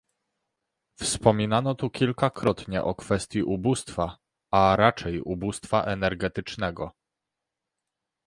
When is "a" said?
4.51-4.75